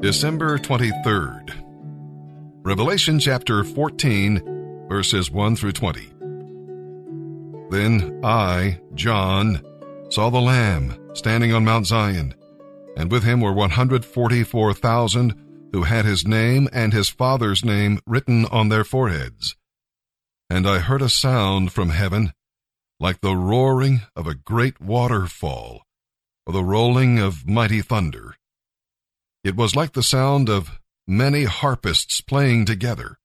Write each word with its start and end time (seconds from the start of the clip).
December 0.00 0.58
23rd. 0.58 1.62
Revelation 2.62 3.18
chapter 3.18 3.64
14, 3.64 4.86
verses 4.88 5.30
1 5.30 5.56
through 5.56 5.72
20. 5.72 6.10
Then 7.70 8.20
I, 8.22 8.80
John, 8.94 9.62
saw 10.10 10.30
the 10.30 10.40
Lamb 10.40 10.94
standing 11.14 11.52
on 11.52 11.64
Mount 11.64 11.86
Zion, 11.86 12.34
and 12.96 13.10
with 13.10 13.24
him 13.24 13.40
were 13.40 13.52
144,000 13.52 15.70
who 15.72 15.82
had 15.82 16.04
his 16.04 16.26
name 16.26 16.68
and 16.72 16.92
his 16.92 17.08
father's 17.08 17.64
name 17.64 17.98
written 18.06 18.44
on 18.46 18.68
their 18.68 18.84
foreheads. 18.84 19.56
And 20.50 20.68
I 20.68 20.78
heard 20.78 21.02
a 21.02 21.08
sound 21.08 21.72
from 21.72 21.88
heaven 21.88 22.32
like 23.00 23.22
the 23.22 23.34
roaring 23.34 24.02
of 24.14 24.26
a 24.26 24.34
great 24.34 24.80
waterfall, 24.80 25.82
or 26.46 26.52
the 26.52 26.62
rolling 26.62 27.18
of 27.18 27.48
mighty 27.48 27.82
thunder. 27.82 28.36
It 29.44 29.56
was 29.56 29.76
like 29.76 29.92
the 29.92 30.02
sound 30.02 30.48
of 30.48 30.80
many 31.06 31.44
harpists 31.44 32.22
playing 32.22 32.64
together. 32.64 33.18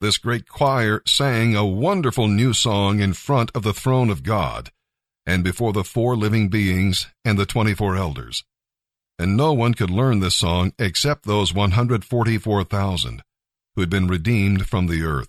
This 0.00 0.16
great 0.16 0.48
choir 0.48 1.02
sang 1.06 1.54
a 1.54 1.66
wonderful 1.66 2.26
new 2.26 2.54
song 2.54 3.00
in 3.00 3.12
front 3.12 3.50
of 3.54 3.64
the 3.64 3.74
throne 3.74 4.08
of 4.08 4.22
God 4.22 4.70
and 5.26 5.44
before 5.44 5.74
the 5.74 5.84
four 5.84 6.16
living 6.16 6.48
beings 6.48 7.06
and 7.22 7.38
the 7.38 7.44
twenty-four 7.44 7.96
elders. 7.96 8.42
And 9.18 9.36
no 9.36 9.52
one 9.52 9.74
could 9.74 9.90
learn 9.90 10.20
this 10.20 10.36
song 10.36 10.72
except 10.78 11.26
those 11.26 11.52
144,000 11.52 13.22
who 13.74 13.82
had 13.82 13.90
been 13.90 14.08
redeemed 14.08 14.66
from 14.66 14.86
the 14.86 15.02
earth. 15.02 15.28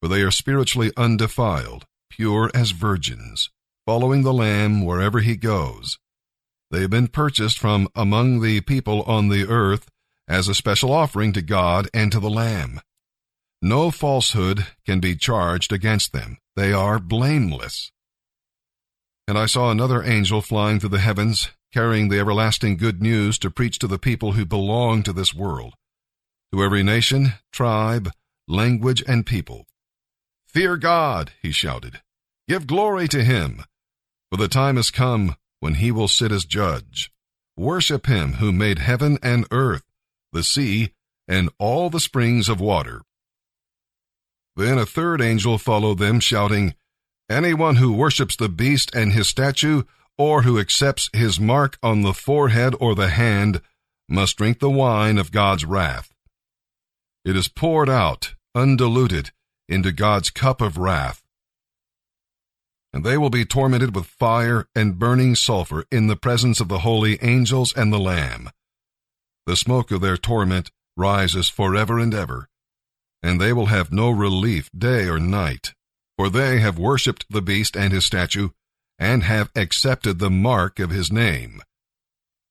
For 0.00 0.06
they 0.06 0.22
are 0.22 0.30
spiritually 0.30 0.92
undefiled, 0.96 1.84
pure 2.10 2.52
as 2.54 2.70
virgins, 2.70 3.50
following 3.84 4.22
the 4.22 4.32
Lamb 4.32 4.84
wherever 4.84 5.18
he 5.18 5.34
goes. 5.34 5.98
They 6.74 6.80
have 6.80 6.90
been 6.90 7.06
purchased 7.06 7.56
from 7.56 7.86
among 7.94 8.40
the 8.40 8.60
people 8.60 9.02
on 9.02 9.28
the 9.28 9.46
earth 9.46 9.88
as 10.26 10.48
a 10.48 10.56
special 10.56 10.92
offering 10.92 11.32
to 11.34 11.40
God 11.40 11.88
and 11.94 12.10
to 12.10 12.18
the 12.18 12.28
Lamb. 12.28 12.80
No 13.62 13.92
falsehood 13.92 14.66
can 14.84 14.98
be 14.98 15.14
charged 15.14 15.72
against 15.72 16.12
them. 16.12 16.38
They 16.56 16.72
are 16.72 16.98
blameless. 16.98 17.92
And 19.28 19.38
I 19.38 19.46
saw 19.46 19.70
another 19.70 20.02
angel 20.02 20.40
flying 20.40 20.80
through 20.80 20.88
the 20.88 20.98
heavens, 20.98 21.50
carrying 21.72 22.08
the 22.08 22.18
everlasting 22.18 22.76
good 22.76 23.00
news 23.00 23.38
to 23.38 23.52
preach 23.52 23.78
to 23.78 23.86
the 23.86 23.96
people 23.96 24.32
who 24.32 24.44
belong 24.44 25.04
to 25.04 25.12
this 25.12 25.32
world, 25.32 25.74
to 26.52 26.60
every 26.60 26.82
nation, 26.82 27.34
tribe, 27.52 28.10
language, 28.48 29.00
and 29.06 29.24
people. 29.24 29.64
Fear 30.48 30.78
God, 30.78 31.30
he 31.40 31.52
shouted. 31.52 32.00
Give 32.48 32.66
glory 32.66 33.06
to 33.06 33.22
him, 33.22 33.62
for 34.28 34.38
the 34.38 34.48
time 34.48 34.74
has 34.74 34.90
come 34.90 35.36
when 35.64 35.76
he 35.76 35.90
will 35.90 36.08
sit 36.08 36.30
as 36.30 36.44
judge. 36.44 37.10
Worship 37.56 38.04
him 38.04 38.34
who 38.34 38.52
made 38.52 38.80
heaven 38.80 39.16
and 39.22 39.46
earth, 39.50 39.82
the 40.30 40.44
sea, 40.44 40.92
and 41.26 41.48
all 41.58 41.88
the 41.88 42.00
springs 42.00 42.50
of 42.50 42.60
water. 42.60 43.00
Then 44.56 44.76
a 44.76 44.84
third 44.84 45.22
angel 45.22 45.56
followed 45.56 45.96
them, 45.96 46.20
shouting, 46.20 46.74
Anyone 47.30 47.76
who 47.76 47.94
worships 47.94 48.36
the 48.36 48.50
beast 48.50 48.94
and 48.94 49.14
his 49.14 49.26
statue, 49.26 49.84
or 50.18 50.42
who 50.42 50.58
accepts 50.58 51.08
his 51.14 51.40
mark 51.40 51.78
on 51.82 52.02
the 52.02 52.12
forehead 52.12 52.74
or 52.78 52.94
the 52.94 53.08
hand, 53.08 53.62
must 54.06 54.36
drink 54.36 54.58
the 54.58 54.68
wine 54.68 55.16
of 55.16 55.32
God's 55.32 55.64
wrath. 55.64 56.12
It 57.24 57.36
is 57.36 57.48
poured 57.48 57.88
out, 57.88 58.34
undiluted, 58.54 59.30
into 59.66 59.92
God's 59.92 60.28
cup 60.28 60.60
of 60.60 60.76
wrath. 60.76 61.23
And 62.94 63.04
they 63.04 63.18
will 63.18 63.28
be 63.28 63.44
tormented 63.44 63.94
with 63.94 64.06
fire 64.06 64.66
and 64.74 64.98
burning 64.98 65.34
sulfur 65.34 65.84
in 65.90 66.06
the 66.06 66.16
presence 66.16 66.60
of 66.60 66.68
the 66.68 66.78
holy 66.78 67.22
angels 67.22 67.74
and 67.76 67.92
the 67.92 67.98
Lamb. 67.98 68.48
The 69.44 69.56
smoke 69.56 69.90
of 69.90 70.00
their 70.00 70.16
torment 70.16 70.70
rises 70.96 71.50
forever 71.50 71.98
and 71.98 72.14
ever, 72.14 72.48
and 73.22 73.38
they 73.38 73.52
will 73.52 73.66
have 73.66 73.92
no 73.92 74.08
relief 74.08 74.70
day 74.72 75.08
or 75.08 75.18
night 75.18 75.74
for 76.16 76.30
they 76.30 76.60
have 76.60 76.78
worshipped 76.78 77.26
the 77.28 77.42
beast 77.42 77.76
and 77.76 77.92
his 77.92 78.04
statue, 78.04 78.50
and 78.98 79.24
have 79.24 79.50
accepted 79.56 80.18
the 80.18 80.30
mark 80.30 80.78
of 80.78 80.90
his 80.90 81.10
name. 81.10 81.60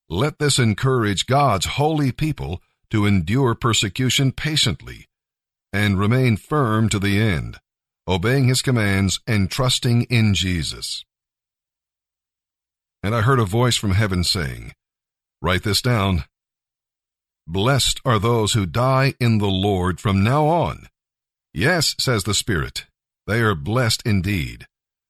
Let 0.09 0.39
this 0.39 0.59
encourage 0.59 1.25
God's 1.25 1.65
holy 1.65 2.11
people 2.11 2.61
to 2.89 3.05
endure 3.05 3.55
persecution 3.55 4.31
patiently, 4.31 5.07
and 5.71 5.97
remain 5.97 6.35
firm 6.37 6.89
to 6.89 6.99
the 6.99 7.19
end, 7.19 7.59
obeying 8.07 8.47
his 8.47 8.61
commands 8.61 9.19
and 9.27 9.49
trusting 9.49 10.03
in 10.03 10.33
Jesus. 10.33 11.05
And 13.01 13.13
I 13.13 13.21
heard 13.21 13.39
a 13.39 13.45
voice 13.45 13.75
from 13.75 13.91
heaven 13.91 14.23
saying, 14.23 14.73
Write 15.41 15.63
this 15.63 15.81
down. 15.81 16.23
Blessed 17.45 17.99
are 18.05 18.19
those 18.19 18.53
who 18.53 18.65
die 18.65 19.13
in 19.19 19.39
the 19.39 19.47
Lord 19.47 19.99
from 19.99 20.23
now 20.23 20.47
on. 20.47 20.87
Yes, 21.53 21.95
says 21.99 22.23
the 22.23 22.33
Spirit, 22.33 22.85
they 23.27 23.41
are 23.41 23.55
blessed 23.55 24.01
indeed, 24.05 24.65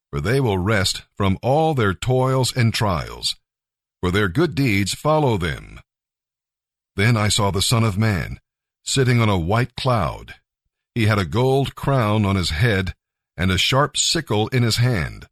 for 0.09 0.19
they 0.19 0.39
will 0.39 0.57
rest 0.57 1.03
from 1.15 1.37
all 1.43 1.73
their 1.73 1.93
toils 1.93 2.55
and 2.55 2.73
trials, 2.73 3.35
for 4.01 4.09
their 4.09 4.27
good 4.27 4.55
deeds 4.55 4.93
follow 4.93 5.37
them. 5.37 5.79
Then 6.95 7.15
I 7.15 7.27
saw 7.27 7.51
the 7.51 7.61
Son 7.61 7.83
of 7.83 7.97
Man, 7.97 8.39
sitting 8.83 9.19
on 9.21 9.29
a 9.29 9.39
white 9.39 9.75
cloud. 9.75 10.35
He 10.95 11.05
had 11.05 11.19
a 11.19 11.25
gold 11.25 11.75
crown 11.75 12.25
on 12.25 12.35
his 12.35 12.51
head 12.51 12.93
and 13.35 13.51
a 13.51 13.57
sharp 13.57 13.97
sickle 13.97 14.47
in 14.49 14.63
his 14.63 14.77
hand. 14.77 15.27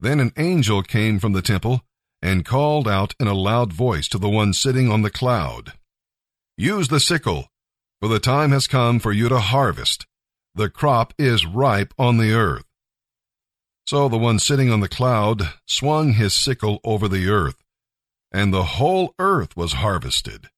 Then 0.00 0.20
an 0.20 0.32
angel 0.36 0.82
came 0.82 1.18
from 1.18 1.32
the 1.32 1.42
temple 1.42 1.82
and 2.20 2.44
called 2.44 2.88
out 2.88 3.14
in 3.20 3.28
a 3.28 3.34
loud 3.34 3.72
voice 3.72 4.08
to 4.08 4.18
the 4.18 4.28
one 4.28 4.52
sitting 4.52 4.90
on 4.90 5.02
the 5.02 5.10
cloud, 5.10 5.74
Use 6.56 6.88
the 6.88 7.00
sickle, 7.00 7.48
for 8.00 8.08
the 8.08 8.20
time 8.20 8.50
has 8.50 8.66
come 8.66 8.98
for 8.98 9.12
you 9.12 9.28
to 9.28 9.38
harvest 9.38 10.06
the 10.54 10.70
crop 10.70 11.12
is 11.18 11.44
ripe 11.44 11.92
on 11.98 12.16
the 12.18 12.32
earth. 12.32 12.64
So 13.86 14.08
the 14.08 14.18
one 14.18 14.38
sitting 14.38 14.70
on 14.70 14.80
the 14.80 14.88
cloud 14.88 15.52
swung 15.66 16.12
his 16.12 16.32
sickle 16.32 16.80
over 16.84 17.08
the 17.08 17.28
earth, 17.28 17.56
and 18.32 18.52
the 18.52 18.64
whole 18.64 19.14
earth 19.18 19.56
was 19.56 19.74
harvested. 19.74 20.48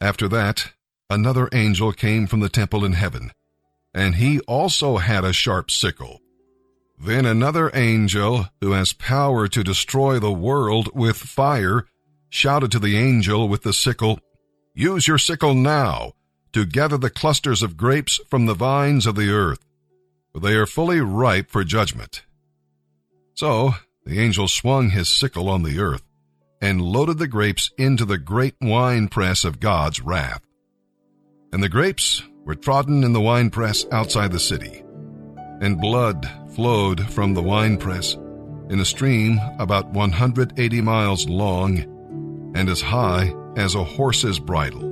After 0.00 0.28
that, 0.28 0.72
another 1.10 1.48
angel 1.52 1.92
came 1.92 2.26
from 2.26 2.40
the 2.40 2.48
temple 2.48 2.84
in 2.84 2.92
heaven, 2.92 3.30
and 3.94 4.16
he 4.16 4.40
also 4.40 4.98
had 4.98 5.24
a 5.24 5.32
sharp 5.32 5.70
sickle. 5.70 6.20
Then 6.98 7.26
another 7.26 7.70
angel, 7.74 8.46
who 8.60 8.72
has 8.72 8.92
power 8.92 9.48
to 9.48 9.62
destroy 9.62 10.18
the 10.18 10.32
world 10.32 10.88
with 10.94 11.16
fire, 11.16 11.86
shouted 12.30 12.72
to 12.72 12.78
the 12.78 12.96
angel 12.96 13.48
with 13.48 13.62
the 13.62 13.72
sickle, 13.72 14.18
Use 14.74 15.08
your 15.08 15.18
sickle 15.18 15.54
now 15.54 16.12
to 16.52 16.66
gather 16.66 16.96
the 16.96 17.10
clusters 17.10 17.62
of 17.62 17.76
grapes 17.76 18.20
from 18.28 18.46
the 18.46 18.54
vines 18.54 19.06
of 19.06 19.14
the 19.14 19.30
earth, 19.30 19.64
for 20.32 20.40
they 20.40 20.54
are 20.54 20.66
fully 20.66 21.00
ripe 21.00 21.50
for 21.50 21.64
judgment. 21.64 22.24
So 23.34 23.74
the 24.04 24.20
angel 24.20 24.48
swung 24.48 24.90
his 24.90 25.08
sickle 25.08 25.48
on 25.48 25.62
the 25.62 25.78
earth 25.78 26.02
and 26.60 26.80
loaded 26.80 27.18
the 27.18 27.28
grapes 27.28 27.70
into 27.76 28.04
the 28.04 28.18
great 28.18 28.54
winepress 28.60 29.44
of 29.44 29.60
God's 29.60 30.00
wrath. 30.00 30.42
And 31.56 31.62
the 31.62 31.70
grapes 31.70 32.22
were 32.44 32.54
trodden 32.54 33.02
in 33.02 33.14
the 33.14 33.20
winepress 33.22 33.86
outside 33.90 34.30
the 34.30 34.38
city, 34.38 34.84
and 35.62 35.80
blood 35.80 36.30
flowed 36.54 37.08
from 37.10 37.32
the 37.32 37.42
winepress 37.42 38.12
in 38.68 38.78
a 38.78 38.84
stream 38.84 39.40
about 39.58 39.88
180 39.88 40.80
miles 40.82 41.26
long 41.26 41.78
and 42.54 42.68
as 42.68 42.82
high 42.82 43.34
as 43.56 43.74
a 43.74 43.82
horse's 43.82 44.38
bridle. 44.38 44.82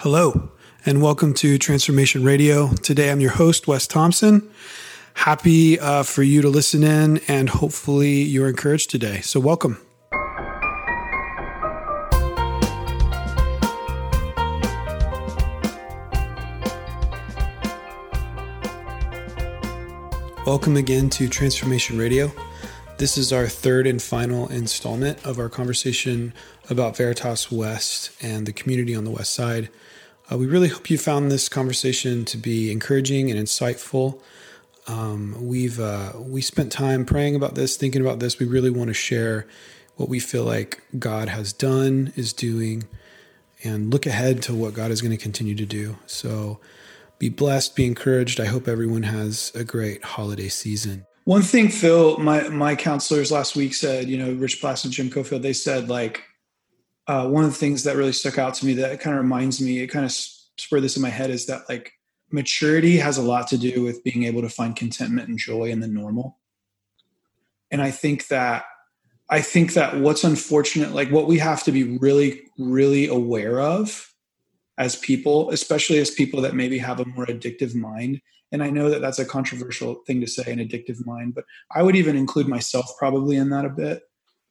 Hello, 0.00 0.50
and 0.84 1.00
welcome 1.00 1.32
to 1.32 1.56
Transformation 1.56 2.24
Radio. 2.24 2.74
Today 2.82 3.10
I'm 3.10 3.20
your 3.20 3.30
host, 3.30 3.66
Wes 3.66 3.86
Thompson. 3.86 4.46
Happy 5.14 5.80
uh, 5.80 6.02
for 6.02 6.22
you 6.22 6.42
to 6.42 6.50
listen 6.50 6.84
in, 6.84 7.22
and 7.26 7.48
hopefully 7.48 8.20
you're 8.20 8.50
encouraged 8.50 8.90
today. 8.90 9.22
So, 9.22 9.40
welcome. 9.40 9.85
Welcome 20.46 20.76
again 20.76 21.10
to 21.10 21.28
Transformation 21.28 21.98
Radio. 21.98 22.30
This 22.98 23.18
is 23.18 23.32
our 23.32 23.48
third 23.48 23.84
and 23.84 24.00
final 24.00 24.46
installment 24.46 25.26
of 25.26 25.40
our 25.40 25.48
conversation 25.48 26.32
about 26.70 26.96
Veritas 26.96 27.50
West 27.50 28.12
and 28.22 28.46
the 28.46 28.52
community 28.52 28.94
on 28.94 29.02
the 29.02 29.10
West 29.10 29.34
Side. 29.34 29.70
Uh, 30.30 30.38
we 30.38 30.46
really 30.46 30.68
hope 30.68 30.88
you 30.88 30.98
found 30.98 31.32
this 31.32 31.48
conversation 31.48 32.24
to 32.26 32.36
be 32.36 32.70
encouraging 32.70 33.28
and 33.28 33.40
insightful. 33.40 34.20
Um, 34.86 35.34
we've 35.40 35.80
uh, 35.80 36.12
we 36.14 36.42
spent 36.42 36.70
time 36.70 37.04
praying 37.04 37.34
about 37.34 37.56
this, 37.56 37.76
thinking 37.76 38.00
about 38.00 38.20
this. 38.20 38.38
We 38.38 38.46
really 38.46 38.70
want 38.70 38.86
to 38.86 38.94
share 38.94 39.48
what 39.96 40.08
we 40.08 40.20
feel 40.20 40.44
like 40.44 40.80
God 40.96 41.28
has 41.28 41.52
done, 41.52 42.12
is 42.14 42.32
doing, 42.32 42.84
and 43.64 43.92
look 43.92 44.06
ahead 44.06 44.44
to 44.44 44.54
what 44.54 44.74
God 44.74 44.92
is 44.92 45.02
going 45.02 45.10
to 45.10 45.20
continue 45.20 45.56
to 45.56 45.66
do. 45.66 45.96
So 46.06 46.60
be 47.18 47.28
blessed, 47.28 47.76
be 47.76 47.86
encouraged. 47.86 48.40
I 48.40 48.46
hope 48.46 48.68
everyone 48.68 49.04
has 49.04 49.52
a 49.54 49.64
great 49.64 50.04
holiday 50.04 50.48
season. 50.48 51.06
One 51.24 51.42
thing, 51.42 51.68
Phil, 51.68 52.18
my 52.18 52.48
my 52.48 52.76
counselors 52.76 53.32
last 53.32 53.56
week 53.56 53.74
said, 53.74 54.08
you 54.08 54.16
know, 54.16 54.32
Rich 54.32 54.60
Plass 54.60 54.84
and 54.84 54.92
Jim 54.92 55.10
Cofield, 55.10 55.42
they 55.42 55.52
said 55.52 55.88
like 55.88 56.22
uh, 57.08 57.28
one 57.28 57.44
of 57.44 57.50
the 57.50 57.56
things 57.56 57.84
that 57.84 57.96
really 57.96 58.12
stuck 58.12 58.38
out 58.38 58.54
to 58.54 58.66
me 58.66 58.74
that 58.74 59.00
kind 59.00 59.16
of 59.16 59.22
reminds 59.22 59.60
me, 59.60 59.80
it 59.80 59.88
kind 59.88 60.04
of 60.04 60.12
spurred 60.12 60.80
this 60.80 60.96
in 60.96 61.02
my 61.02 61.08
head 61.08 61.30
is 61.30 61.46
that 61.46 61.68
like 61.68 61.92
maturity 62.30 62.96
has 62.96 63.18
a 63.18 63.22
lot 63.22 63.48
to 63.48 63.58
do 63.58 63.82
with 63.82 64.02
being 64.04 64.24
able 64.24 64.42
to 64.42 64.48
find 64.48 64.76
contentment 64.76 65.28
and 65.28 65.38
joy 65.38 65.64
in 65.64 65.80
the 65.80 65.88
normal. 65.88 66.38
And 67.70 67.82
I 67.82 67.90
think 67.90 68.28
that 68.28 68.64
I 69.28 69.40
think 69.40 69.74
that 69.74 69.96
what's 69.96 70.22
unfortunate, 70.22 70.92
like 70.92 71.10
what 71.10 71.26
we 71.26 71.38
have 71.38 71.64
to 71.64 71.72
be 71.72 71.98
really, 71.98 72.42
really 72.58 73.08
aware 73.08 73.60
of 73.60 74.12
as 74.78 74.96
people, 74.96 75.50
especially 75.50 75.98
as 75.98 76.10
people 76.10 76.40
that 76.42 76.54
maybe 76.54 76.78
have 76.78 77.00
a 77.00 77.06
more 77.06 77.26
addictive 77.26 77.74
mind. 77.74 78.20
And 78.52 78.62
I 78.62 78.70
know 78.70 78.88
that 78.90 79.00
that's 79.00 79.18
a 79.18 79.24
controversial 79.24 80.02
thing 80.06 80.20
to 80.20 80.26
say, 80.26 80.50
an 80.52 80.58
addictive 80.58 81.04
mind, 81.04 81.34
but 81.34 81.44
I 81.74 81.82
would 81.82 81.96
even 81.96 82.16
include 82.16 82.48
myself 82.48 82.86
probably 82.98 83.36
in 83.36 83.50
that 83.50 83.64
a 83.64 83.70
bit. 83.70 84.02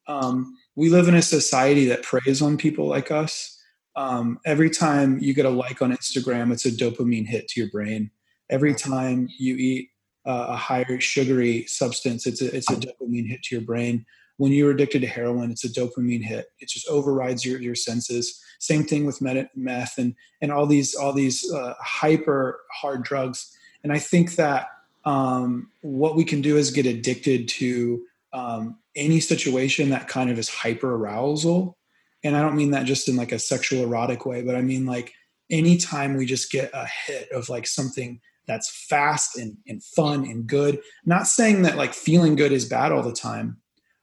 Um, 0.08 0.58
we 0.76 0.90
live 0.90 1.08
in 1.08 1.16
a 1.16 1.22
society 1.22 1.86
that 1.86 2.04
preys 2.04 2.42
on 2.42 2.58
people 2.58 2.88
like 2.88 3.12
us. 3.12 3.58
Um, 3.96 4.40
every 4.46 4.70
time 4.70 5.20
you 5.20 5.34
get 5.34 5.46
a 5.46 5.50
like 5.50 5.82
on 5.82 5.96
Instagram, 5.96 6.52
it's 6.52 6.66
a 6.66 6.72
dopamine 6.72 7.26
hit 7.26 7.48
to 7.50 7.62
your 7.62 7.70
brain. 7.70 8.12
Every 8.50 8.76
time 8.76 9.30
you 9.40 9.56
eat 9.56 9.90
uh, 10.26 10.48
a 10.50 10.56
higher 10.56 11.00
sugary 11.00 11.66
substance, 11.66 12.28
it's 12.28 12.42
a, 12.42 12.56
it's 12.56 12.70
a 12.70 12.76
dopamine 12.76 13.28
hit 13.28 13.44
to 13.44 13.56
your 13.56 13.64
brain 13.64 14.06
when 14.38 14.52
you're 14.52 14.72
addicted 14.72 15.02
to 15.02 15.08
heroin, 15.08 15.52
it's 15.52 15.64
a 15.64 15.70
dopamine 15.70 16.24
hit. 16.24 16.48
It 16.60 16.70
just 16.70 16.88
overrides 16.90 17.46
your, 17.46 17.62
your 17.62 17.76
senses. 17.76 18.42
Same 18.60 18.84
thing 18.84 19.06
with 19.06 19.22
meth 19.22 19.98
and, 19.98 20.16
and 20.42 20.52
all 20.52 20.66
these, 20.66 20.96
all 20.96 21.14
these 21.14 21.52
uh, 21.52 21.74
hyper 21.80 22.62
hard 22.72 23.04
drugs. 23.04 23.56
And 23.84 23.94
I 23.94 24.00
think 24.00 24.36
that 24.36 24.70
um, 25.06 25.70
what 25.82 26.16
we 26.16 26.26
can 26.26 26.42
do 26.42 26.58
is 26.58 26.72
get 26.72 26.86
addicted 26.86 27.48
to 27.50 28.04
um, 28.34 28.78
any 28.96 29.20
situation 29.20 29.90
that 29.90 30.08
kind 30.08 30.30
of 30.30 30.40
is 30.40 30.50
hyper 30.50 30.96
arousal. 30.96 31.78
And 32.24 32.36
I 32.36 32.42
don't 32.42 32.56
mean 32.56 32.72
that 32.72 32.86
just 32.86 33.08
in 33.08 33.16
like 33.16 33.32
a 33.32 33.40
sexual 33.40 33.84
erotic 33.84 34.26
way, 34.26 34.42
but 34.42 34.56
I 34.56 34.62
mean 34.62 34.86
like 34.86 35.14
anytime 35.50 36.18
we 36.18 36.26
just 36.26 36.52
get 36.52 36.72
a 36.74 36.88
hit 37.06 37.30
of 37.32 37.50
like 37.50 37.68
something 37.68 38.20
that's 38.48 38.70
fast 38.70 39.38
and, 39.38 39.58
and 39.68 39.84
fun 39.84 40.26
and 40.26 40.48
good, 40.48 40.82
not 41.06 41.28
saying 41.28 41.62
that 41.64 41.78
like 41.78 41.94
feeling 41.94 42.36
good 42.36 42.52
is 42.52 42.66
bad 42.66 42.92
all 42.92 43.04
the 43.04 43.14
time, 43.14 43.58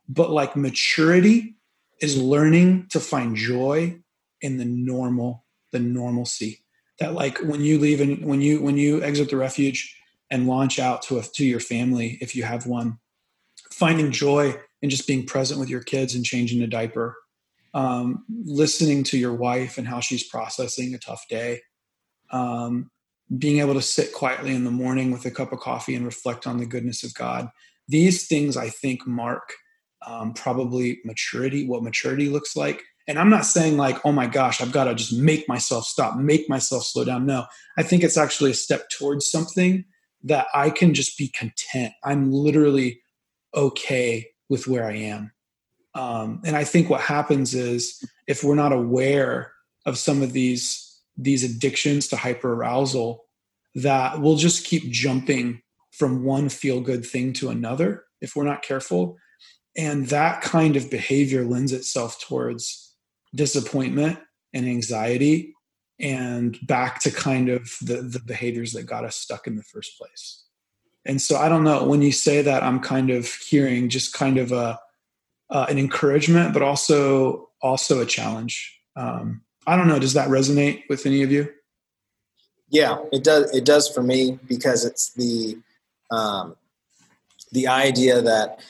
but 0.09 0.31
like 0.31 0.57
maturity 0.57 1.57
is 2.01 2.21
learning 2.21 2.87
to 2.91 3.01
find 3.01 3.37
joy 3.37 3.97
in 4.43 4.59
the 4.59 4.65
normal 4.65 5.45
the 5.73 5.79
normalcy 5.79 6.63
that 6.99 7.15
like 7.15 7.39
when 7.39 7.61
you 7.61 7.79
leave 7.79 8.01
and 8.01 8.25
when 8.25 8.41
you 8.41 8.61
when 8.61 8.77
you 8.77 9.03
exit 9.03 9.31
the 9.31 9.37
refuge 9.37 9.97
and 10.31 10.47
launch 10.47 10.79
out 10.79 11.03
to 11.03 11.19
a, 11.19 11.23
to 11.23 11.45
your 11.45 11.61
family 11.61 12.19
if 12.21 12.37
you 12.37 12.43
have 12.43 12.67
one 12.67 12.99
finding 13.73 14.13
joy 14.13 14.55
in 14.83 14.91
just 14.91 15.07
being 15.07 15.25
present 15.25 15.59
with 15.59 15.71
your 15.71 15.83
kids 15.83 16.15
and 16.15 16.25
changing 16.25 16.63
a 16.63 16.67
diaper 16.67 17.17
um, 17.75 18.25
listening 18.45 19.03
to 19.03 19.17
your 19.17 19.33
wife 19.33 19.79
and 19.79 19.89
how 19.89 19.99
she's 19.99 20.29
processing 20.29 20.95
a 20.95 20.99
tough 20.99 21.25
day 21.31 21.61
um, 22.31 22.91
being 23.39 23.61
able 23.61 23.75
to 23.75 23.81
sit 23.81 24.13
quietly 24.13 24.55
in 24.55 24.65
the 24.65 24.71
morning 24.71 25.11
with 25.11 25.25
a 25.25 25.31
cup 25.31 25.53
of 25.53 25.61
coffee 25.61 25.95
and 25.95 26.05
reflect 26.05 26.47
on 26.47 26.59
the 26.59 26.67
goodness 26.67 27.03
of 27.03 27.15
god 27.15 27.49
these 27.89 28.27
things 28.27 28.57
i 28.57 28.69
think 28.69 29.07
mark 29.07 29.55
um, 30.07 30.33
probably 30.33 31.01
maturity, 31.05 31.67
what 31.67 31.83
maturity 31.83 32.29
looks 32.29 32.57
like. 32.57 32.83
And 33.09 33.19
I'm 33.19 33.31
not 33.31 33.47
saying 33.47 33.77
like, 33.77 34.05
oh 34.05 34.13
my 34.13 34.27
gosh, 34.27 34.61
I've 34.61 34.73
got 34.73 34.85
to 34.85 34.95
just 34.95 35.13
make 35.13 35.49
myself 35.49 35.85
stop, 35.85 36.17
make 36.17 36.49
myself 36.49 36.85
slow 36.85 37.05
down. 37.05 37.27
No, 37.27 37.47
I 37.77 37.83
think 37.83 38.03
it's 38.03 38.17
actually 38.17 38.53
a 38.53 38.55
step 38.55 38.89
towards 38.91 39.31
something 39.31 39.85
that 40.25 40.47
I 40.55 40.71
can 40.71 40.95
just 40.95 41.19
be 41.19 41.29
content. 41.29 41.93
I'm 42.05 42.31
literally 42.31 43.01
okay 43.55 44.29
with 44.49 44.69
where 44.69 44.85
I 44.85 44.95
am. 44.95 45.33
Um, 45.95 46.41
and 46.45 46.57
I 46.57 46.65
think 46.65 46.89
what 46.89 47.01
happens 47.01 47.55
is 47.55 48.03
if 48.27 48.45
we're 48.45 48.55
not 48.55 48.73
aware 48.73 49.53
of 49.85 49.99
some 49.99 50.23
of 50.23 50.33
these 50.33 50.89
these 51.19 51.45
addictions 51.45 52.09
to 52.09 52.17
hyperarousal, 52.17 53.19
that 53.75 54.21
we'll 54.21 54.37
just 54.37 54.65
keep 54.65 54.91
jumping 54.91 55.61
from 55.91 56.25
one 56.25 56.49
feel 56.49 56.81
good 56.81 57.05
thing 57.05 57.35
to 57.35 57.51
another 57.51 58.05
if 58.23 58.35
we're 58.35 58.45
not 58.45 58.63
careful 58.63 59.19
and 59.77 60.09
that 60.09 60.43
kind 60.43 60.77
of 60.77 60.91
behavior 60.91 61.45
lends 61.45 61.73
itself 61.73 62.21
towards 62.21 62.92
disappointment 63.35 64.19
and 64.53 64.67
anxiety 64.67 65.55
and 66.01 66.59
back 66.67 67.01
to 67.01 67.11
kind 67.11 67.49
of 67.49 67.77
the, 67.81 68.03
the 68.03 68.21
behaviors 68.21 68.73
that 68.73 68.85
got 68.85 69.05
us 69.05 69.17
stuck 69.17 69.47
in 69.47 69.57
the 69.57 69.63
first 69.63 69.99
place. 69.99 70.45
And 71.05 71.21
so 71.21 71.37
I 71.37 71.49
don't 71.49 71.65
know 71.65 71.85
when 71.85 72.03
you 72.03 72.13
say 72.13 72.43
that 72.43 72.63
I'm 72.63 72.81
kind 72.81 73.11
of 73.11 73.27
hearing 73.27 73.89
just 73.89 74.13
kind 74.13 74.39
of 74.39 74.53
a 74.53 74.79
uh, 75.51 75.67
an 75.69 75.79
encouragement, 75.79 76.53
but 76.55 76.63
also 76.63 77.51
also 77.61 78.01
a 78.01 78.07
challenge. 78.07 78.81
Um, 78.97 79.43
I 79.67 79.77
don't 79.77 79.89
know. 79.89 79.99
Does 79.99 80.15
that 80.15 80.29
resonate 80.29 80.83
with 80.89 81.07
any 81.07 81.23
of 81.23 81.31
you? 81.31 81.53
Yeah, 82.69 82.99
it 83.13 83.23
does. 83.23 83.55
It 83.55 83.65
does 83.65 83.89
for 83.89 84.03
me 84.03 84.39
because 84.49 84.85
it's 84.85 85.13
the 85.13 85.59
um, 86.11 86.57
the 87.53 87.69
idea 87.69 88.23
that 88.23 88.61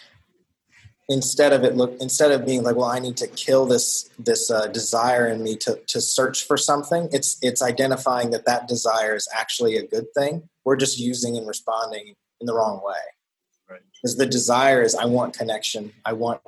instead 1.13 1.53
of 1.53 1.63
it 1.65 1.77
look 1.77 1.95
instead 2.01 2.31
of 2.33 2.47
being 2.47 2.63
like 2.63 2.75
well 2.75 2.89
i 2.89 2.99
need 2.99 3.17
to 3.17 3.27
kill 3.29 3.67
this 3.67 4.11
this 4.19 4.51
uh, 4.51 4.67
desire 4.69 5.27
in 5.29 5.43
me 5.43 5.55
to, 5.57 5.79
to 5.87 6.01
search 6.01 6.45
for 6.45 6.57
something 6.57 7.09
it's 7.13 7.39
it's 7.43 7.63
identifying 7.63 8.31
that 8.31 8.47
that 8.47 8.69
desire 8.69 9.15
is 9.15 9.29
actually 9.35 9.77
a 9.77 9.87
good 9.87 10.07
thing. 10.15 10.49
We're 10.65 10.77
just 10.77 10.99
using 10.99 11.37
and 11.37 11.47
responding 11.47 12.15
in 12.41 12.47
the 12.47 12.55
wrong 12.55 12.81
way. 12.85 12.95
Right. 13.71 13.81
Because 13.95 14.17
the 14.17 14.27
desire 14.27 14.83
is 14.83 14.95
i 14.95 15.05
want 15.05 15.37
connection. 15.37 15.93
I 16.05 16.13
want 16.15 16.41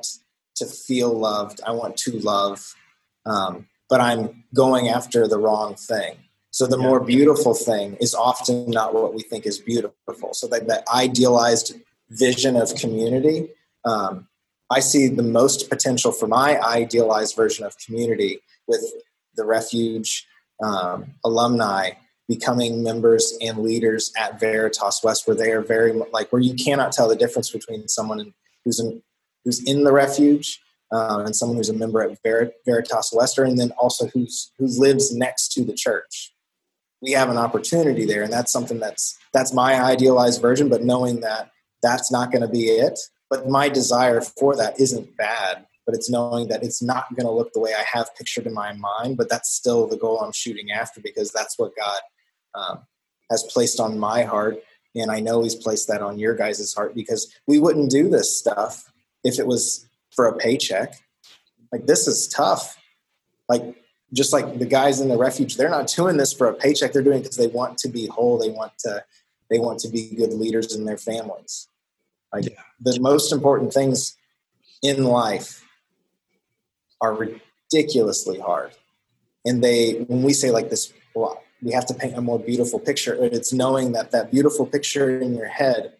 to 0.56 0.66
feel 0.66 1.12
loved. 1.12 1.60
I 1.66 1.72
want 1.72 1.96
to 1.98 2.18
love. 2.18 2.74
Um, 3.26 3.68
but 3.88 4.00
i'm 4.00 4.44
going 4.54 4.88
after 4.88 5.28
the 5.28 5.38
wrong 5.38 5.74
thing. 5.74 6.16
So 6.50 6.66
the 6.66 6.78
yeah. 6.78 6.86
more 6.86 7.00
beautiful 7.00 7.54
thing 7.54 7.96
is 8.00 8.14
often 8.14 8.70
not 8.70 8.94
what 8.94 9.12
we 9.12 9.22
think 9.22 9.44
is 9.44 9.58
beautiful. 9.58 10.34
So 10.34 10.46
that, 10.48 10.68
that 10.68 10.84
idealized 10.88 11.74
vision 12.10 12.54
of 12.56 12.74
community 12.76 13.48
um, 13.84 14.28
I 14.70 14.80
see 14.80 15.08
the 15.08 15.22
most 15.22 15.68
potential 15.68 16.12
for 16.12 16.26
my 16.26 16.58
idealized 16.60 17.36
version 17.36 17.64
of 17.64 17.76
community 17.78 18.40
with 18.66 18.82
the 19.36 19.44
refuge 19.44 20.26
um, 20.62 21.14
alumni 21.24 21.90
becoming 22.28 22.82
members 22.82 23.36
and 23.42 23.58
leaders 23.58 24.12
at 24.16 24.40
Veritas 24.40 25.00
West, 25.02 25.26
where 25.26 25.36
they 25.36 25.52
are 25.52 25.60
very 25.60 25.92
like 25.92 26.32
where 26.32 26.40
you 26.40 26.54
cannot 26.54 26.92
tell 26.92 27.08
the 27.08 27.16
difference 27.16 27.50
between 27.50 27.88
someone 27.88 28.32
who's 28.64 28.80
in 28.80 29.02
who's 29.44 29.62
in 29.64 29.84
the 29.84 29.92
refuge 29.92 30.60
uh, 30.92 31.22
and 31.24 31.36
someone 31.36 31.56
who's 31.56 31.68
a 31.68 31.74
member 31.74 32.02
at 32.02 32.18
Ver- 32.22 32.52
Veritas 32.64 33.12
Western, 33.12 33.50
and 33.50 33.58
then 33.58 33.72
also 33.72 34.06
who's 34.08 34.52
who 34.58 34.66
lives 34.66 35.14
next 35.14 35.52
to 35.52 35.64
the 35.64 35.74
church. 35.74 36.32
We 37.02 37.12
have 37.12 37.28
an 37.28 37.36
opportunity 37.36 38.06
there, 38.06 38.22
and 38.22 38.32
that's 38.32 38.52
something 38.52 38.80
that's 38.80 39.18
that's 39.32 39.52
my 39.52 39.82
idealized 39.82 40.40
version. 40.40 40.68
But 40.68 40.82
knowing 40.82 41.20
that 41.20 41.50
that's 41.82 42.10
not 42.10 42.32
going 42.32 42.42
to 42.42 42.48
be 42.48 42.66
it, 42.66 42.98
but 43.34 43.48
my 43.48 43.68
desire 43.68 44.20
for 44.20 44.54
that 44.54 44.78
isn't 44.78 45.16
bad, 45.16 45.66
but 45.86 45.94
it's 45.96 46.08
knowing 46.08 46.46
that 46.48 46.62
it's 46.62 46.80
not 46.80 47.12
going 47.16 47.26
to 47.26 47.32
look 47.32 47.52
the 47.52 47.58
way 47.58 47.72
I 47.74 47.84
have 47.92 48.14
pictured 48.16 48.46
in 48.46 48.54
my 48.54 48.72
mind, 48.74 49.16
but 49.16 49.28
that's 49.28 49.50
still 49.50 49.88
the 49.88 49.96
goal 49.96 50.20
I'm 50.20 50.30
shooting 50.30 50.70
after 50.70 51.00
because 51.00 51.32
that's 51.32 51.58
what 51.58 51.72
God 51.76 51.98
um, 52.54 52.78
has 53.32 53.42
placed 53.42 53.80
on 53.80 53.98
my 53.98 54.22
heart. 54.22 54.58
And 54.94 55.10
I 55.10 55.18
know 55.18 55.42
He's 55.42 55.56
placed 55.56 55.88
that 55.88 56.00
on 56.00 56.16
your 56.16 56.36
guys' 56.36 56.72
heart 56.72 56.94
because 56.94 57.34
we 57.48 57.58
wouldn't 57.58 57.90
do 57.90 58.08
this 58.08 58.38
stuff 58.38 58.92
if 59.24 59.40
it 59.40 59.48
was 59.48 59.84
for 60.14 60.28
a 60.28 60.36
paycheck. 60.36 60.94
Like, 61.72 61.86
this 61.86 62.06
is 62.06 62.28
tough. 62.28 62.80
Like, 63.48 63.82
just 64.12 64.32
like 64.32 64.60
the 64.60 64.64
guys 64.64 65.00
in 65.00 65.08
the 65.08 65.18
refuge, 65.18 65.56
they're 65.56 65.68
not 65.68 65.88
doing 65.88 66.18
this 66.18 66.32
for 66.32 66.46
a 66.46 66.54
paycheck. 66.54 66.92
They're 66.92 67.02
doing 67.02 67.18
it 67.18 67.22
because 67.22 67.36
they 67.36 67.48
want 67.48 67.78
to 67.78 67.88
be 67.88 68.06
whole. 68.06 68.38
They 68.38 68.50
want 68.50 68.78
to, 68.80 69.02
they 69.50 69.58
want 69.58 69.80
to 69.80 69.88
be 69.88 70.14
good 70.14 70.32
leaders 70.32 70.76
in 70.76 70.84
their 70.84 70.98
families. 70.98 71.66
Like 72.34 72.50
yeah. 72.50 72.62
the 72.80 72.98
most 73.00 73.32
important 73.32 73.72
things 73.72 74.16
in 74.82 75.04
life 75.04 75.64
are 77.00 77.14
ridiculously 77.14 78.40
hard. 78.40 78.72
And 79.44 79.62
they, 79.62 79.92
when 80.08 80.22
we 80.22 80.32
say 80.32 80.50
like 80.50 80.70
this, 80.70 80.92
well, 81.14 81.42
we 81.62 81.72
have 81.72 81.86
to 81.86 81.94
paint 81.94 82.16
a 82.16 82.20
more 82.20 82.38
beautiful 82.38 82.80
picture. 82.80 83.16
It's 83.20 83.52
knowing 83.52 83.92
that 83.92 84.10
that 84.10 84.30
beautiful 84.30 84.66
picture 84.66 85.20
in 85.20 85.34
your 85.34 85.48
head 85.48 85.94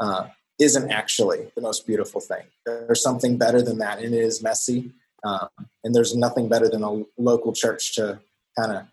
uh, 0.00 0.28
isn't 0.60 0.90
actually 0.90 1.50
the 1.54 1.62
most 1.62 1.86
beautiful 1.86 2.20
thing. 2.20 2.44
There's 2.64 3.02
something 3.02 3.36
better 3.36 3.60
than 3.60 3.78
that, 3.78 3.98
and 3.98 4.14
it 4.14 4.20
is 4.20 4.42
messy. 4.42 4.92
Um, 5.24 5.48
and 5.82 5.94
there's 5.94 6.14
nothing 6.14 6.48
better 6.48 6.68
than 6.68 6.84
a 6.84 7.02
local 7.18 7.52
church 7.52 7.94
to 7.96 8.20
kind 8.58 8.72
of 8.76 8.86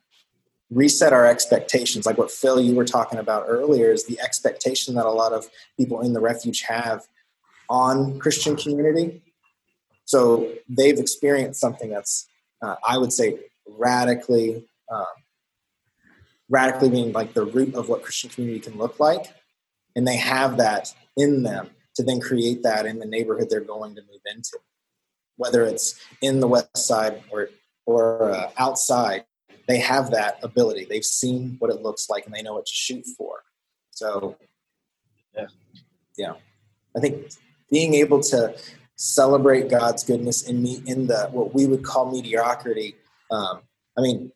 reset 0.71 1.13
our 1.13 1.25
expectations. 1.25 2.05
Like 2.05 2.17
what 2.17 2.31
phil 2.31 2.59
you 2.59 2.75
were 2.75 2.85
talking 2.85 3.19
about 3.19 3.45
earlier 3.47 3.91
is 3.91 4.05
the 4.05 4.19
expectation 4.19 4.95
that 4.95 5.05
a 5.05 5.11
lot 5.11 5.33
of 5.33 5.47
people 5.77 6.01
in 6.01 6.13
the 6.13 6.19
refuge 6.19 6.61
have 6.61 7.03
on 7.69 8.19
christian 8.19 8.55
community. 8.55 9.21
So 10.05 10.51
they've 10.69 10.97
experienced 10.97 11.59
something 11.59 11.89
that's 11.89 12.27
uh, 12.61 12.75
i 12.87 12.97
would 12.97 13.13
say 13.13 13.39
radically 13.67 14.65
um, 14.91 15.05
radically 16.49 16.89
being 16.89 17.11
like 17.11 17.33
the 17.33 17.45
root 17.45 17.73
of 17.75 17.89
what 17.89 18.03
christian 18.03 18.29
community 18.29 18.59
can 18.59 18.77
look 18.77 18.99
like. 18.99 19.33
And 19.95 20.07
they 20.07 20.17
have 20.17 20.57
that 20.57 20.93
in 21.15 21.43
them 21.43 21.69
to 21.95 22.03
then 22.03 22.19
create 22.19 22.63
that 22.63 22.85
in 22.85 22.99
the 22.99 23.05
neighborhood 23.05 23.47
they're 23.49 23.61
going 23.61 23.95
to 23.95 24.01
move 24.01 24.21
into, 24.25 24.59
whether 25.37 25.63
it's 25.63 25.99
in 26.21 26.39
the 26.39 26.47
west 26.47 26.77
side 26.77 27.23
or 27.31 27.49
or 27.85 28.31
uh, 28.31 28.49
outside. 28.57 29.25
They 29.67 29.79
have 29.79 30.11
that 30.11 30.39
ability. 30.43 30.85
They've 30.85 31.03
seen 31.03 31.55
what 31.59 31.71
it 31.71 31.81
looks 31.81 32.09
like, 32.09 32.25
and 32.25 32.33
they 32.33 32.41
know 32.41 32.53
what 32.53 32.65
to 32.67 32.73
shoot 32.73 33.05
for. 33.17 33.43
So, 33.91 34.37
yeah, 35.35 35.47
yeah. 36.17 36.33
I 36.95 36.99
think 36.99 37.31
being 37.71 37.95
able 37.95 38.21
to 38.21 38.55
celebrate 38.95 39.69
God's 39.69 40.03
goodness 40.03 40.47
in 40.47 40.61
me 40.61 40.81
in 40.85 41.07
the 41.07 41.29
what 41.31 41.53
we 41.53 41.65
would 41.65 41.83
call 41.83 42.11
mediocrity. 42.11 42.95
Um, 43.31 43.61
I 43.97 44.01
mean, 44.01 44.31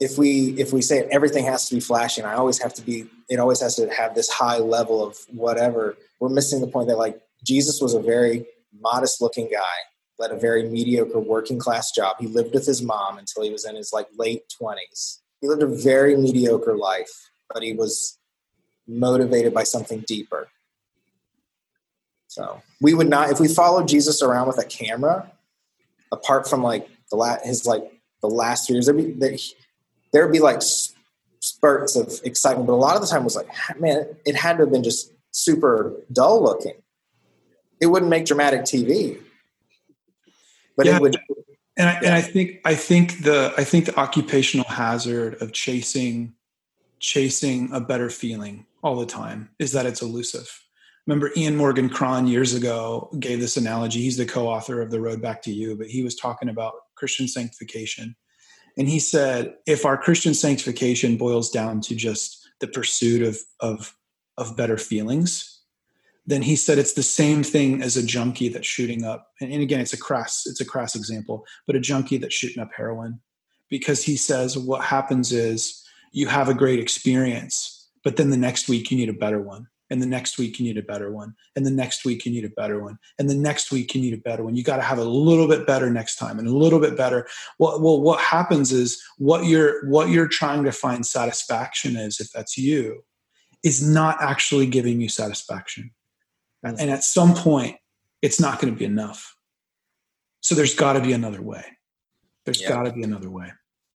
if 0.00 0.18
we 0.18 0.54
if 0.58 0.72
we 0.72 0.82
say 0.82 1.08
everything 1.10 1.44
has 1.44 1.68
to 1.68 1.74
be 1.74 1.80
flashy 1.80 2.20
and 2.20 2.28
i 2.28 2.34
always 2.34 2.60
have 2.60 2.74
to 2.74 2.82
be 2.82 3.06
it 3.28 3.38
always 3.38 3.60
has 3.60 3.76
to 3.76 3.88
have 3.88 4.14
this 4.14 4.30
high 4.30 4.58
level 4.58 5.04
of 5.04 5.16
whatever 5.28 5.96
we're 6.20 6.28
missing 6.28 6.60
the 6.60 6.66
point 6.66 6.88
that 6.88 6.98
like 6.98 7.20
jesus 7.44 7.80
was 7.80 7.94
a 7.94 8.00
very 8.00 8.44
modest 8.80 9.22
looking 9.22 9.48
guy 9.50 9.76
led 10.18 10.30
a 10.30 10.36
very 10.36 10.68
mediocre 10.68 11.20
working 11.20 11.58
class 11.58 11.90
job. 11.90 12.16
He 12.18 12.26
lived 12.26 12.54
with 12.54 12.66
his 12.66 12.82
mom 12.82 13.18
until 13.18 13.42
he 13.42 13.50
was 13.50 13.64
in 13.64 13.76
his 13.76 13.92
like 13.92 14.08
late 14.16 14.44
20s 14.60 15.20
he 15.40 15.48
lived 15.48 15.62
a 15.62 15.66
very 15.66 16.16
mediocre 16.16 16.76
life 16.76 17.30
but 17.52 17.62
he 17.62 17.72
was 17.72 18.18
motivated 18.88 19.54
by 19.54 19.62
something 19.62 20.00
deeper. 20.06 20.48
So 22.26 22.62
we 22.80 22.94
would 22.94 23.08
not 23.08 23.30
if 23.30 23.40
we 23.40 23.48
followed 23.48 23.88
jesus 23.88 24.22
around 24.22 24.48
with 24.48 24.58
a 24.58 24.64
camera 24.64 25.30
apart 26.12 26.48
from 26.48 26.62
like 26.62 26.88
the 27.10 27.16
la- 27.16 27.38
his 27.42 27.66
like 27.66 27.84
the 28.20 28.28
last 28.28 28.68
years 28.68 28.86
there'd 28.86 28.98
be 28.98 29.12
there, 29.12 29.36
there'd 30.12 30.32
be 30.32 30.40
like 30.40 30.60
spurts 31.40 31.96
of 31.96 32.20
excitement, 32.24 32.66
but 32.66 32.72
a 32.72 32.74
lot 32.74 32.96
of 32.96 33.02
the 33.02 33.06
time 33.06 33.22
was 33.22 33.36
like, 33.36 33.46
man, 33.78 34.04
it 34.24 34.34
had 34.34 34.54
to 34.54 34.64
have 34.64 34.72
been 34.72 34.82
just 34.82 35.12
super 35.30 35.94
dull 36.12 36.42
looking. 36.42 36.74
It 37.80 37.86
wouldn't 37.86 38.10
make 38.10 38.24
dramatic 38.24 38.62
TV, 38.62 39.20
but 40.76 40.86
yeah. 40.86 40.96
it 40.96 41.02
would. 41.02 41.16
And 41.78 41.88
I, 41.88 41.92
yeah. 41.92 42.00
and 42.04 42.14
I 42.14 42.20
think 42.22 42.60
I 42.64 42.74
think 42.74 43.22
the 43.22 43.52
I 43.56 43.64
think 43.64 43.86
the 43.86 43.96
occupational 43.98 44.66
hazard 44.68 45.40
of 45.42 45.52
chasing 45.52 46.34
chasing 46.98 47.70
a 47.72 47.80
better 47.80 48.08
feeling 48.08 48.66
all 48.82 48.96
the 48.96 49.06
time 49.06 49.50
is 49.58 49.72
that 49.72 49.86
it's 49.86 50.02
elusive. 50.02 50.48
Remember 51.06 51.30
Ian 51.36 51.56
Morgan 51.56 51.88
Cron 51.88 52.26
years 52.26 52.54
ago 52.54 53.10
gave 53.20 53.38
this 53.38 53.56
analogy. 53.56 54.00
He's 54.00 54.16
the 54.16 54.26
co-author 54.26 54.80
of 54.80 54.90
The 54.90 55.00
Road 55.00 55.22
Back 55.22 55.42
to 55.42 55.52
You, 55.52 55.76
but 55.76 55.86
he 55.86 56.02
was 56.02 56.16
talking 56.16 56.48
about 56.48 56.72
Christian 56.96 57.28
sanctification 57.28 58.16
and 58.76 58.88
he 58.88 58.98
said, 58.98 59.54
if 59.66 59.86
our 59.86 59.96
Christian 59.96 60.34
sanctification 60.34 61.16
boils 61.16 61.50
down 61.50 61.80
to 61.82 61.94
just 61.94 62.48
the 62.60 62.68
pursuit 62.68 63.22
of, 63.22 63.38
of, 63.60 63.96
of 64.36 64.56
better 64.56 64.76
feelings, 64.76 65.55
then 66.26 66.42
he 66.42 66.56
said 66.56 66.78
it's 66.78 66.94
the 66.94 67.02
same 67.02 67.42
thing 67.42 67.82
as 67.82 67.96
a 67.96 68.04
junkie 68.04 68.48
that's 68.48 68.66
shooting 68.66 69.04
up. 69.04 69.28
And, 69.40 69.62
again, 69.62 69.80
it's 69.80 69.92
a 69.92 69.98
crass, 69.98 70.44
it's 70.46 70.60
a 70.60 70.64
crass 70.64 70.94
example, 70.94 71.44
but 71.66 71.76
a 71.76 71.80
junkie 71.80 72.18
that's 72.18 72.34
shooting 72.34 72.62
up 72.62 72.70
heroin. 72.76 73.20
Because 73.68 74.02
he 74.02 74.16
says 74.16 74.56
what 74.56 74.84
happens 74.84 75.32
is 75.32 75.84
you 76.12 76.28
have 76.28 76.48
a 76.48 76.54
great 76.54 76.78
experience, 76.78 77.90
but 78.04 78.16
then 78.16 78.30
the 78.30 78.36
next 78.36 78.68
week 78.68 78.90
you 78.90 78.96
need 78.96 79.08
a 79.08 79.12
better 79.12 79.42
one 79.42 79.66
and 79.90 80.02
the 80.02 80.06
next 80.06 80.38
week 80.38 80.58
you 80.58 80.64
need 80.64 80.78
a 80.78 80.82
better 80.82 81.12
one 81.12 81.34
and 81.54 81.64
the 81.64 81.70
next 81.70 82.04
week 82.04 82.24
you 82.24 82.32
need 82.32 82.44
a 82.44 82.50
better 82.50 82.82
one 82.82 82.98
and 83.18 83.30
the 83.30 83.34
next 83.34 83.70
week 83.70 83.94
you 83.94 84.00
need 84.00 84.14
a 84.14 84.18
better 84.18 84.44
one 84.44 84.56
you 84.56 84.62
got 84.62 84.76
to 84.76 84.82
have 84.82 84.98
a 84.98 85.04
little 85.04 85.48
bit 85.48 85.66
better 85.66 85.90
next 85.90 86.16
time 86.16 86.38
and 86.38 86.48
a 86.48 86.56
little 86.56 86.80
bit 86.80 86.96
better 86.96 87.26
well, 87.58 87.80
well 87.80 88.00
what 88.00 88.20
happens 88.20 88.72
is 88.72 89.02
what 89.18 89.44
you're 89.44 89.88
what 89.88 90.08
you're 90.08 90.28
trying 90.28 90.64
to 90.64 90.72
find 90.72 91.06
satisfaction 91.06 91.96
is 91.96 92.20
if 92.20 92.30
that's 92.32 92.56
you 92.58 93.02
is 93.62 93.86
not 93.86 94.16
actually 94.20 94.66
giving 94.66 95.00
you 95.00 95.08
satisfaction 95.08 95.90
and, 96.62 96.78
and 96.80 96.90
at 96.90 97.04
some 97.04 97.34
point 97.34 97.76
it's 98.22 98.40
not 98.40 98.60
going 98.60 98.72
to 98.72 98.78
be 98.78 98.84
enough 98.84 99.36
so 100.40 100.54
there's 100.54 100.74
got 100.74 100.94
to 100.94 101.00
be 101.00 101.12
another 101.12 101.42
way 101.42 101.64
There's 102.44 102.62
yeah. 102.62 102.68
got 102.68 102.84
to 102.84 102.92
be 102.92 103.02
another 103.02 103.30
way 103.30 103.52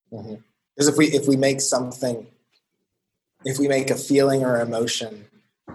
because 0.10 0.28
mm-hmm. 0.28 0.90
if 0.90 0.98
we 0.98 1.08
if 1.08 1.28
we 1.28 1.36
make 1.36 1.62
something 1.62 2.28
if 3.46 3.58
we 3.58 3.68
make 3.68 3.90
a 3.90 3.96
feeling 3.96 4.44
or 4.44 4.60
emotion 4.62 5.26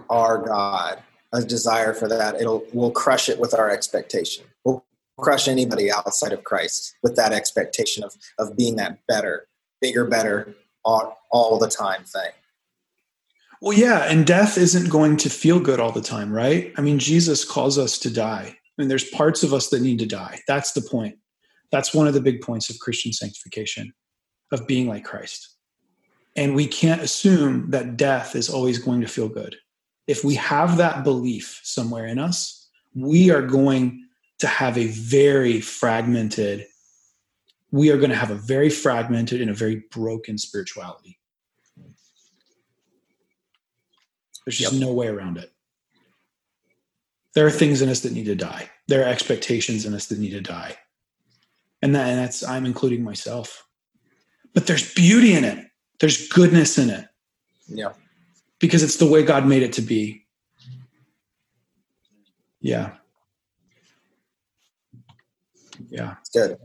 our 0.09 0.37
God, 0.37 0.99
a 1.33 1.41
desire 1.41 1.93
for 1.93 2.07
that, 2.07 2.35
it'll 2.35 2.65
we'll 2.73 2.91
crush 2.91 3.29
it 3.29 3.39
with 3.39 3.53
our 3.53 3.69
expectation. 3.69 4.45
We'll 4.63 4.85
crush 5.17 5.47
anybody 5.47 5.91
outside 5.91 6.31
of 6.31 6.43
Christ 6.43 6.95
with 7.03 7.15
that 7.15 7.33
expectation 7.33 8.03
of 8.03 8.15
of 8.37 8.55
being 8.55 8.75
that 8.77 8.99
better, 9.07 9.47
bigger, 9.81 10.05
better, 10.05 10.55
all, 10.85 11.17
all 11.31 11.57
the 11.57 11.69
time 11.69 12.03
thing. 12.03 12.31
Well, 13.61 13.77
yeah, 13.77 14.03
and 14.03 14.25
death 14.25 14.57
isn't 14.57 14.89
going 14.89 15.17
to 15.17 15.29
feel 15.29 15.59
good 15.59 15.79
all 15.79 15.91
the 15.91 16.01
time, 16.01 16.31
right? 16.31 16.71
I 16.77 16.81
mean, 16.81 16.99
Jesus 16.99 17.43
calls 17.43 17.77
us 17.77 17.97
to 17.99 18.13
die. 18.13 18.55
I 18.55 18.81
mean, 18.81 18.87
there's 18.87 19.09
parts 19.09 19.41
of 19.41 19.53
us 19.53 19.69
that 19.69 19.81
need 19.81 19.99
to 19.99 20.05
die. 20.05 20.39
That's 20.47 20.73
the 20.73 20.81
point. 20.81 21.17
That's 21.71 21.93
one 21.93 22.07
of 22.07 22.13
the 22.13 22.21
big 22.21 22.41
points 22.41 22.69
of 22.69 22.79
Christian 22.79 23.11
sanctification, 23.13 23.93
of 24.51 24.67
being 24.67 24.87
like 24.87 25.03
Christ. 25.03 25.55
And 26.35 26.55
we 26.55 26.67
can't 26.67 27.01
assume 27.01 27.71
that 27.71 27.97
death 27.97 28.35
is 28.35 28.49
always 28.49 28.77
going 28.77 29.01
to 29.01 29.07
feel 29.07 29.27
good 29.27 29.55
if 30.07 30.23
we 30.23 30.35
have 30.35 30.77
that 30.77 31.03
belief 31.03 31.59
somewhere 31.63 32.05
in 32.05 32.17
us, 32.17 32.69
we 32.95 33.29
are 33.29 33.41
going 33.41 34.05
to 34.39 34.47
have 34.47 34.77
a 34.77 34.87
very 34.87 35.59
fragmented, 35.59 36.65
we 37.71 37.91
are 37.91 37.97
going 37.97 38.09
to 38.09 38.15
have 38.15 38.31
a 38.31 38.35
very 38.35 38.69
fragmented 38.69 39.41
and 39.41 39.49
a 39.49 39.53
very 39.53 39.83
broken 39.91 40.37
spirituality. 40.37 41.16
There's 44.47 44.57
just 44.57 44.73
yep. 44.73 44.81
no 44.81 44.93
way 44.93 45.07
around 45.07 45.37
it. 45.37 45.51
There 47.35 47.45
are 47.45 47.51
things 47.51 47.83
in 47.83 47.89
us 47.89 47.99
that 47.99 48.13
need 48.13 48.25
to 48.25 48.35
die. 48.35 48.71
There 48.87 49.03
are 49.03 49.07
expectations 49.07 49.85
in 49.85 49.93
us 49.93 50.07
that 50.07 50.17
need 50.17 50.31
to 50.31 50.41
die. 50.41 50.77
And, 51.83 51.93
that, 51.93 52.07
and 52.07 52.17
that's, 52.17 52.43
I'm 52.43 52.65
including 52.65 53.03
myself. 53.03 53.67
But 54.55 54.65
there's 54.65 54.93
beauty 54.95 55.33
in 55.33 55.43
it, 55.43 55.67
there's 55.99 56.27
goodness 56.29 56.79
in 56.79 56.89
it. 56.89 57.05
Yeah 57.67 57.91
because 58.59 58.83
it's 58.83 58.97
the 58.97 59.07
way 59.07 59.23
God 59.23 59.45
made 59.45 59.63
it 59.63 59.73
to 59.73 59.81
be. 59.81 60.25
Yeah. 62.59 62.93
Yeah. 65.89 66.15
Good. 66.33 66.57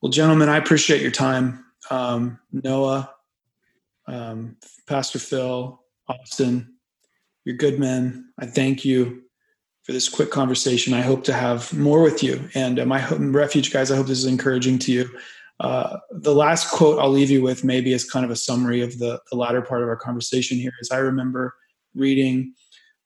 Well, 0.00 0.10
gentlemen, 0.10 0.48
I 0.48 0.56
appreciate 0.56 1.02
your 1.02 1.10
time. 1.10 1.64
Um, 1.90 2.38
Noah, 2.50 3.12
um, 4.06 4.56
Pastor 4.86 5.18
Phil, 5.18 5.80
Austin, 6.08 6.74
you're 7.44 7.56
good 7.56 7.78
men. 7.78 8.32
I 8.38 8.46
thank 8.46 8.84
you 8.84 9.22
for 9.84 9.92
this 9.92 10.08
quick 10.08 10.30
conversation. 10.30 10.94
I 10.94 11.00
hope 11.00 11.24
to 11.24 11.32
have 11.32 11.72
more 11.76 12.02
with 12.02 12.22
you. 12.22 12.48
And 12.54 12.78
uh, 12.78 12.86
my 12.86 13.08
refuge 13.10 13.72
guys, 13.72 13.90
I 13.90 13.96
hope 13.96 14.06
this 14.06 14.18
is 14.18 14.26
encouraging 14.26 14.78
to 14.80 14.92
you. 14.92 15.18
Uh, 15.60 15.98
the 16.10 16.34
last 16.34 16.70
quote 16.70 16.98
I'll 16.98 17.10
leave 17.10 17.30
you 17.30 17.42
with, 17.42 17.64
maybe 17.64 17.92
as 17.94 18.08
kind 18.08 18.24
of 18.24 18.30
a 18.30 18.36
summary 18.36 18.80
of 18.80 18.98
the, 18.98 19.20
the 19.30 19.36
latter 19.36 19.62
part 19.62 19.82
of 19.82 19.88
our 19.88 19.96
conversation 19.96 20.58
here, 20.58 20.72
is 20.80 20.90
I 20.90 20.98
remember 20.98 21.54
reading. 21.94 22.54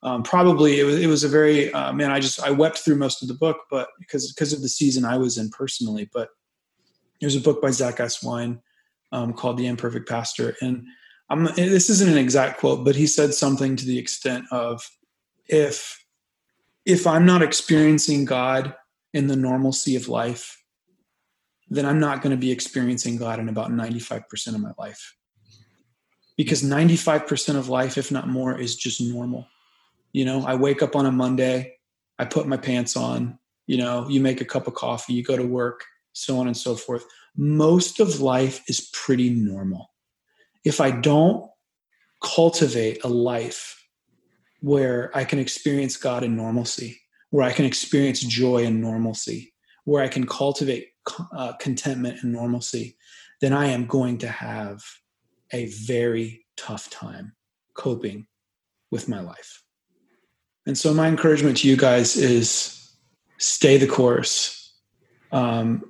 Um, 0.03 0.23
probably 0.23 0.79
it 0.79 0.85
was 0.85 1.01
it 1.01 1.07
was 1.07 1.25
a 1.25 1.29
very 1.29 1.73
uh, 1.73 1.93
man. 1.93 2.11
I 2.11 2.21
just 2.21 2.41
I 2.41 2.51
wept 2.51 2.79
through 2.79 2.97
most 2.97 3.23
of 3.23 3.29
the 3.29 3.35
book, 3.35 3.59
but 3.71 3.89
because 3.99 4.33
because 4.33 4.53
of 4.53 4.63
the 4.63 4.69
season 4.69 5.05
I 5.05 5.17
was 5.17 5.37
in 5.37 5.51
personally. 5.51 6.09
But 6.13 6.29
there's 7.21 7.35
a 7.35 7.41
book 7.41 7.61
by 7.61 7.71
Zach 7.71 7.97
Eswine 7.97 8.61
um, 9.11 9.33
called 9.33 9.57
"The 9.57 9.67
Imperfect 9.67 10.09
Pastor," 10.09 10.55
and 10.61 10.85
I'm, 11.29 11.45
this 11.57 11.91
isn't 11.91 12.11
an 12.11 12.19
exact 12.19 12.61
quote, 12.61 12.85
but 12.85 12.95
he 12.95 13.07
said 13.07 13.35
something 13.35 13.75
to 13.77 13.85
the 13.85 13.99
extent 13.99 14.45
of, 14.53 14.89
"If 15.49 16.07
if 16.85 17.07
I'm 17.07 17.27
not 17.27 17.43
experiencing 17.43 18.25
God 18.25 18.75
in 19.13 19.27
the 19.27 19.37
normalcy 19.37 19.97
of 19.97 20.09
life, 20.09 20.63
then 21.69 21.85
I'm 21.85 21.99
not 21.99 22.23
going 22.23 22.31
to 22.31 22.37
be 22.37 22.53
experiencing 22.53 23.17
God 23.17 23.41
in 23.41 23.49
about 23.49 23.71
95% 23.71 24.55
of 24.55 24.61
my 24.61 24.71
life. 24.79 25.17
Because 26.37 26.63
95% 26.63 27.57
of 27.57 27.69
life, 27.69 27.99
if 27.99 28.13
not 28.13 28.29
more, 28.29 28.59
is 28.59 28.77
just 28.77 29.01
normal. 29.01 29.49
You 30.13 30.25
know, 30.25 30.45
I 30.47 30.55
wake 30.55 30.83
up 30.83 30.95
on 30.95 31.07
a 31.07 31.13
Monday, 31.13 31.75
I 32.19 32.25
put 32.25 32.47
my 32.47 32.57
pants 32.57 32.97
on, 32.97 33.39
you 33.67 33.79
know, 33.79 34.09
you 34.09 34.21
make 34.21 34.41
a 34.41 34.45
cup 34.45 34.69
of 34.69 34.75
coffee, 34.75 35.15
you 35.15 35.25
go 35.25 35.37
to 35.37 35.47
work, 35.47 35.83
so 36.13 36.39
on 36.39 36.47
and 36.47 36.57
so 36.57 36.77
forth. 36.77 37.05
Most 37.37 37.99
of 38.01 38.21
life 38.21 38.63
is 38.69 38.89
pretty 38.93 39.31
normal. 39.31 39.91
If 40.67 40.81
I 40.81 40.91
don't 40.91 41.49
cultivate 42.21 43.05
a 43.05 43.09
life 43.09 43.81
where 44.59 45.17
I 45.17 45.23
can 45.23 45.39
experience 45.39 45.97
God 45.97 46.25
in 46.25 46.35
normalcy, 46.35 47.01
where 47.31 47.45
I 47.45 47.53
can 47.53 47.65
experience 47.65 48.19
joy 48.21 48.65
in 48.65 48.81
normalcy, 48.81 49.55
where 49.85 50.03
I 50.03 50.09
can 50.09 50.27
cultivate 50.27 50.89
uh, 51.33 51.53
contentment 51.61 52.25
and 52.25 52.33
normalcy, 52.33 52.97
then 53.41 53.53
I 53.53 53.67
am 53.67 53.87
going 53.87 54.19
to 54.19 54.29
have 54.29 54.83
a 55.53 55.67
very 55.67 56.45
tough 56.57 56.91
time 56.91 57.37
coping 57.75 58.27
with 58.91 59.09
my 59.09 59.21
life. 59.21 59.63
And 60.67 60.77
so, 60.77 60.93
my 60.93 61.07
encouragement 61.07 61.59
to 61.59 61.69
you 61.69 61.77
guys 61.77 62.17
is 62.17 62.93
stay 63.39 63.77
the 63.77 63.87
course, 63.87 64.75
um, 65.31 65.85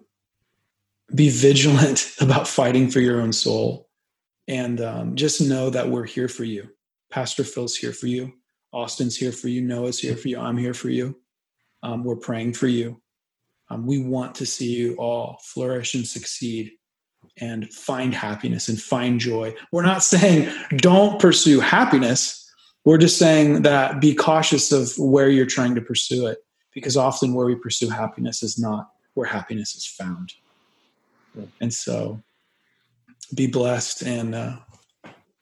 be 1.15 1.31
vigilant 1.31 2.15
about 2.21 2.47
fighting 2.47 2.91
for 2.91 3.01
your 3.01 3.23
own 3.23 3.33
soul, 3.33 3.86
and 4.49 4.81
um, 4.81 5.17
just 5.17 5.41
know 5.41 5.71
that 5.71 5.89
we're 5.89 6.05
here 6.05 6.29
for 6.29 6.45
you. 6.45 6.69
Pastor 7.11 7.45
Phil's 7.45 7.77
here 7.77 7.93
for 7.93 8.07
you. 8.07 8.33
Austin's 8.73 9.17
here 9.17 9.33
for 9.33 9.49
you. 9.49 9.61
Noah's 9.63 9.99
here 9.99 10.17
for 10.17 10.29
you. 10.29 10.39
I'm 10.39 10.57
here 10.57 10.75
for 10.75 10.91
you. 10.91 11.17
Um, 11.83 12.05
we're 12.05 12.17
praying 12.17 12.55
for 12.55 12.67
you. 12.67 13.01
Um, 13.71 13.87
we 13.87 14.03
want 14.03 14.35
to 14.37 14.47
see 14.47 14.75
you 14.75 14.95
all 14.97 15.39
flourish 15.43 15.95
and 15.95 16.07
succeed 16.07 16.73
and 17.39 17.73
find 17.73 18.15
happiness 18.15 18.69
and 18.69 18.81
find 18.81 19.21
joy. 19.21 19.55
We're 19.73 19.83
not 19.83 20.03
saying 20.03 20.53
don't 20.77 21.21
pursue 21.21 21.61
happiness. 21.61 22.43
We're 22.85 22.99
just 22.99 23.19
saying 23.19 23.63
that 23.63 24.01
be 24.01 24.15
cautious 24.15 24.71
of 24.73 24.93
where 24.99 25.29
you're 25.29 25.47
trying 25.47 25.75
to 25.75 25.81
pursue 25.81 26.27
it 26.27 26.39
because 26.73 26.97
often 26.97 27.35
where 27.35 27.47
we 27.47 27.57
pursue 27.57 27.89
happiness 27.89 28.43
is 28.43 28.59
not 28.59 28.91
where 29.15 29.27
happiness 29.27 29.75
is 29.75 29.87
found. 29.87 30.33
And 31.61 31.73
so 31.73 32.23
be 33.35 33.47
blessed 33.47 34.03
and 34.03 34.35
uh, 34.35 34.57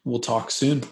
we'll 0.05 0.21
talk 0.21 0.51
soon. 0.51 0.85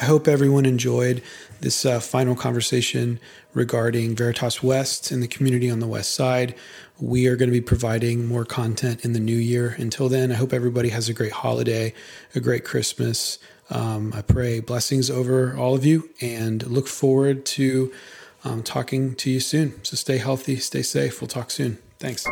I 0.00 0.06
hope 0.06 0.26
everyone 0.26 0.66
enjoyed 0.66 1.22
this 1.60 1.86
uh, 1.86 2.00
final 2.00 2.34
conversation 2.34 3.20
regarding 3.52 4.16
Veritas 4.16 4.60
West 4.60 5.12
and 5.12 5.22
the 5.22 5.28
community 5.28 5.70
on 5.70 5.78
the 5.78 5.86
West 5.86 6.14
Side. 6.14 6.56
We 6.98 7.28
are 7.28 7.36
going 7.36 7.48
to 7.48 7.52
be 7.52 7.60
providing 7.60 8.26
more 8.26 8.44
content 8.44 9.04
in 9.04 9.12
the 9.12 9.20
new 9.20 9.36
year. 9.36 9.76
Until 9.78 10.08
then, 10.08 10.32
I 10.32 10.34
hope 10.34 10.52
everybody 10.52 10.88
has 10.88 11.08
a 11.08 11.14
great 11.14 11.32
holiday, 11.32 11.94
a 12.34 12.40
great 12.40 12.64
Christmas. 12.64 13.38
Um, 13.70 14.12
I 14.14 14.22
pray 14.22 14.58
blessings 14.58 15.10
over 15.10 15.56
all 15.56 15.76
of 15.76 15.84
you 15.84 16.10
and 16.20 16.66
look 16.66 16.88
forward 16.88 17.46
to 17.46 17.92
um, 18.44 18.62
talking 18.62 19.14
to 19.16 19.30
you 19.30 19.40
soon. 19.40 19.82
So 19.84 19.96
stay 19.96 20.18
healthy, 20.18 20.56
stay 20.56 20.82
safe. 20.82 21.20
We'll 21.20 21.28
talk 21.28 21.50
soon. 21.50 21.78
Thanks. 21.98 22.26